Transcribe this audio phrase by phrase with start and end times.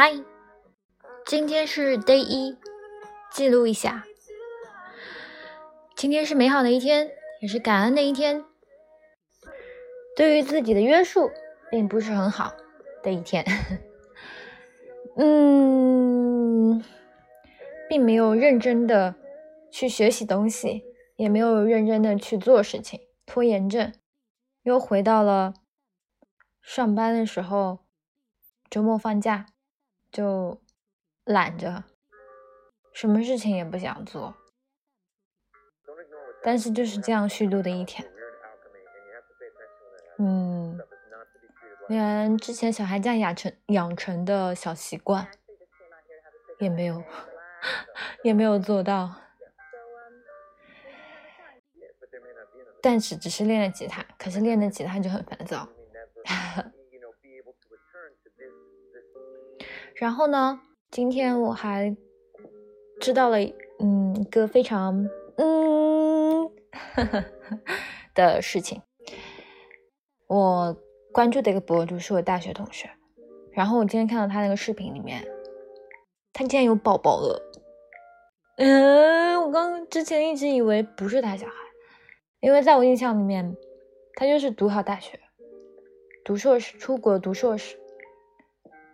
[0.00, 0.12] 嗨，
[1.26, 2.56] 今天是 day 一，
[3.32, 4.04] 记录一下。
[5.96, 7.10] 今天是美好的一天，
[7.40, 8.44] 也是感恩的一天。
[10.14, 11.32] 对于自己的约束，
[11.68, 12.54] 并不是很好
[13.02, 13.44] 的一天。
[15.18, 16.84] 嗯，
[17.88, 19.16] 并没有认真的
[19.68, 20.84] 去学习东西，
[21.16, 23.92] 也没有认真的去做事情，拖延症
[24.62, 25.54] 又回到了
[26.62, 27.80] 上班的时候，
[28.70, 29.46] 周末放假。
[30.10, 30.60] 就
[31.24, 31.84] 懒着，
[32.92, 34.34] 什么事情也不想做，
[36.42, 38.10] 但是就是这样虚度的一天。
[40.18, 40.78] 嗯，
[41.88, 45.28] 连之前小孩这样养成养成的小习惯
[46.58, 47.04] 也没有，
[48.24, 49.14] 也没有做到。
[52.80, 55.68] 但是只是练了吉他，可是练的吉他就很烦躁。
[59.98, 60.60] 然后呢？
[60.92, 61.94] 今天我还
[63.00, 63.38] 知道了，
[63.80, 66.48] 嗯，一个非常嗯
[68.14, 68.80] 的事情。
[70.28, 70.76] 我
[71.12, 72.88] 关注的一个博主是我大学同学，
[73.50, 75.26] 然后我今天看到他那个视频里面，
[76.32, 77.42] 他竟然有宝宝了。
[78.58, 81.54] 嗯，我刚之前一直以为不是他小孩，
[82.38, 83.56] 因为在我印象里面，
[84.14, 85.18] 他就是读好大学，
[86.24, 87.76] 读硕士，出国读硕士。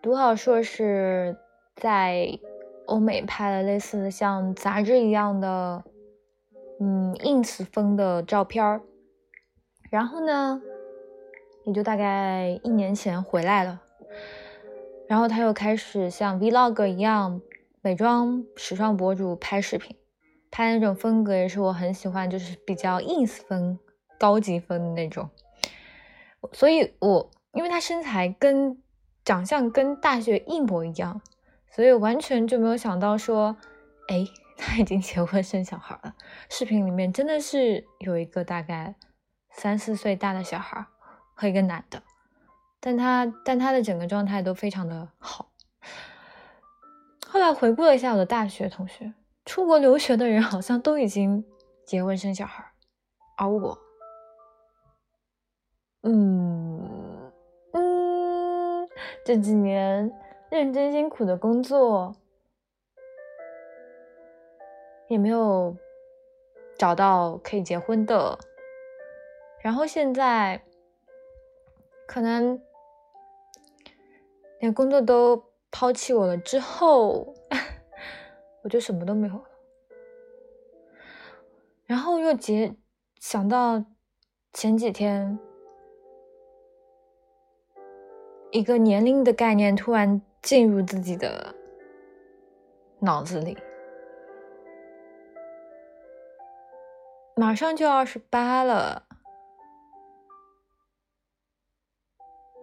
[0.05, 1.34] 读好硕士，
[1.77, 2.38] 在
[2.84, 5.83] 欧美拍了类似像杂志一样的，
[6.78, 8.83] 嗯，ins 风的照片儿，
[9.91, 10.61] 然后呢，
[11.64, 13.80] 也就大概一年前回来了，
[15.08, 17.41] 然后他又开始像 vlog 一样，
[17.80, 19.96] 美妆时尚博主拍视频，
[20.50, 23.78] 拍那种风格也是我很喜欢，就是比较 ins 风、
[24.18, 25.30] 高级风的那种，
[26.52, 28.83] 所以我因为他身材跟。
[29.25, 31.20] 长相跟大学一模一样，
[31.70, 33.56] 所以完全就没有想到说，
[34.08, 36.14] 哎，他已经结婚生小孩了。
[36.50, 38.95] 视频里面真的是有一个大概
[39.51, 40.85] 三四岁大的小孩
[41.35, 42.02] 和一个男的，
[42.80, 45.51] 但他但他的整个状态都非常的好。
[47.27, 49.14] 后来回顾了一下我的大学同学，
[49.46, 51.45] 出国留学的人好像都已经
[51.86, 52.64] 结婚生小孩，
[53.39, 53.79] 而我，
[56.02, 56.73] 嗯。
[59.23, 60.11] 这几年
[60.51, 62.14] 认真辛苦的工作，
[65.08, 65.77] 也没有
[66.79, 68.39] 找到可以结婚的，
[69.61, 70.63] 然后现在
[72.07, 72.61] 可能
[74.61, 77.35] 连工作都抛弃我了，之后
[78.63, 79.45] 我就什么都没有了。
[81.85, 82.74] 然后又结
[83.20, 83.85] 想到
[84.53, 85.39] 前几天。
[88.55, 91.53] 一个年龄的概念突然进入自己的
[93.01, 93.59] 脑子里，
[97.35, 99.09] 马上就二十八了，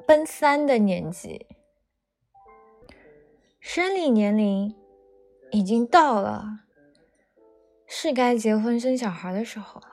[0.07, 1.45] 奔三的年纪，
[3.59, 4.73] 生理年龄
[5.51, 6.61] 已经到了，
[7.85, 9.87] 是该结婚生小孩的时候了，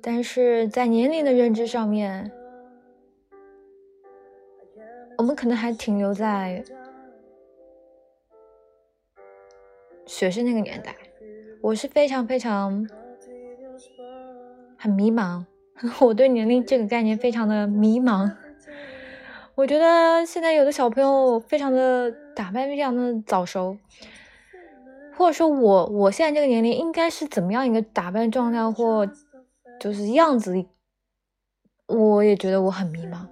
[0.00, 2.32] 但是在年龄的认知上面。
[5.22, 6.64] 我们可能还停留在
[10.04, 10.96] 学生那个年代，
[11.60, 12.84] 我是非常非常
[14.76, 15.44] 很迷茫，
[16.02, 18.32] 我对年龄这个概念非常的迷茫。
[19.54, 23.78] 我觉得现在有的小朋友非常的打扮非常的早熟，
[25.16, 29.08] 或者说我我现在这个年龄应该是怎么样一个打扮状态或
[29.78, 30.66] 就是样子，
[31.86, 33.28] 我也觉得我很迷茫。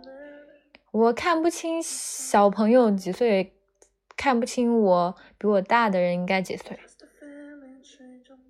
[0.93, 3.53] 我看不清小朋友几岁，
[4.17, 6.77] 看不清我比我大的人应该几岁，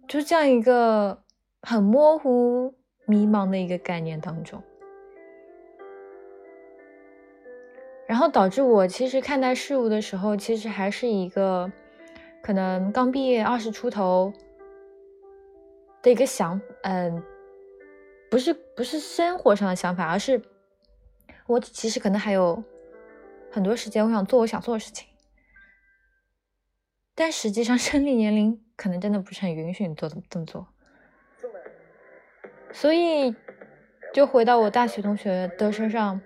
[0.08, 1.22] 就这样一个
[1.60, 2.74] 很模糊、
[3.04, 4.62] 迷茫的一个概念当中，
[8.06, 11.70] 然后导致我其实看待事物的时候，其实还是一个
[12.40, 14.32] 可能刚毕业二十出头
[16.00, 17.22] 的一个想，嗯，
[18.30, 20.40] 不是不是生活上的想法，而是。
[21.50, 22.62] 我其实可能还有
[23.50, 25.08] 很多时间，我想做我想做的事情，
[27.12, 30.68] 但实际上生理年龄可能真的不是很允许你做这么做，
[32.72, 33.34] 所以
[34.14, 36.20] 就回到我大学同学的身上，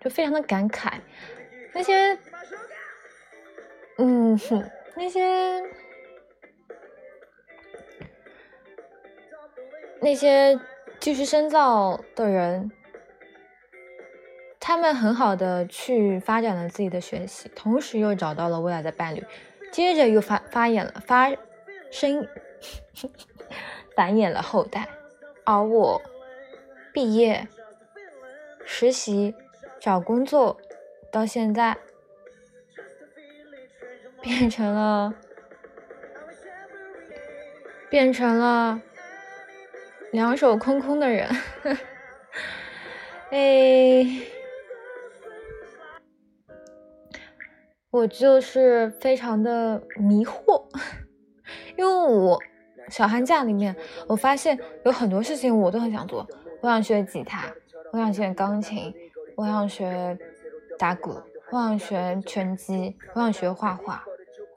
[0.00, 1.00] 就非常的感慨，
[1.72, 2.16] 那些，
[3.98, 5.64] 嗯哼，那些
[10.00, 10.56] 那些
[11.00, 12.70] 继续深造的人。
[14.66, 19.22] 他们很好的去发展了自己的学习，同时又找到了未来的伴侣，
[19.70, 21.30] 接着又发发演了发
[21.90, 22.26] 生
[23.94, 24.88] 繁衍了后代，
[25.44, 26.00] 而我
[26.94, 27.46] 毕业、
[28.64, 29.34] 实习、
[29.78, 30.58] 找工作，
[31.12, 31.76] 到现在
[34.22, 35.12] 变成了
[37.90, 38.80] 变成了
[40.10, 41.28] 两手空空的人，
[43.28, 44.22] 哎。
[47.94, 50.64] 我就是非常的迷惑，
[51.76, 52.36] 因为我
[52.88, 53.76] 小寒假里面，
[54.08, 56.26] 我发现有很多事情我都很想做。
[56.60, 57.46] 我想学吉他，
[57.92, 58.92] 我想学钢琴，
[59.36, 60.18] 我想学
[60.76, 61.12] 打鼓，
[61.52, 64.02] 我想学拳击，我想学画画。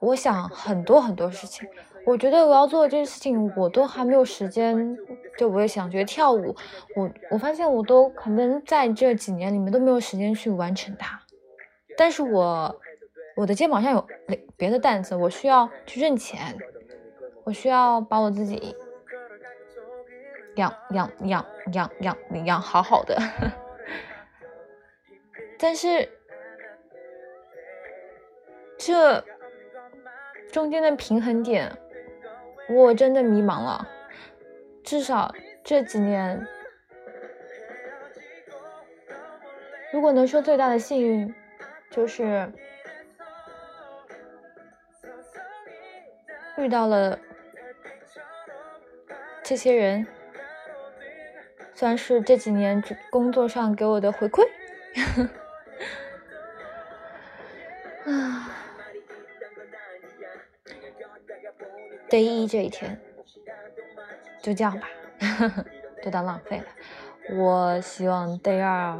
[0.00, 1.68] 我想很多很多事情，
[2.04, 4.98] 我觉得我要做的这些事情，我都还没有时间。
[5.38, 6.56] 就我也想学跳舞，
[6.96, 11.20] 我我发现我都可能在这几年里面都没有时间去完成它。
[11.96, 12.80] 但是我。
[13.38, 14.04] 我的肩膀上有
[14.56, 16.58] 别的担子，我需要去挣钱，
[17.44, 18.74] 我需要把我自己
[20.56, 23.16] 养养养养养养好好的。
[25.56, 26.08] 但是
[28.76, 29.24] 这
[30.50, 31.78] 中间的平衡点，
[32.68, 33.88] 我真的迷茫了。
[34.82, 35.32] 至少
[35.62, 36.44] 这几年，
[39.92, 41.32] 如果能说最大的幸运，
[41.88, 42.52] 就是。
[46.58, 47.16] 遇到了
[49.44, 50.04] 这些人，
[51.72, 54.42] 算是这几年工作上给我的回馈。
[58.04, 58.50] 啊
[62.10, 63.00] ，day 一这一天
[64.42, 64.88] 就这样吧，
[66.02, 67.36] 就当浪费了。
[67.36, 68.98] 我希望 day 二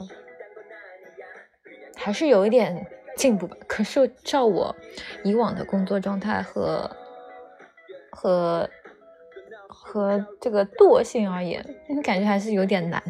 [1.97, 3.57] 还是有一点进步吧。
[3.67, 4.77] 可是照我
[5.25, 6.89] 以往的工作状态和。
[8.21, 8.69] 和
[9.69, 11.65] 和这个惰性而言，
[12.03, 13.01] 感觉还是有点难。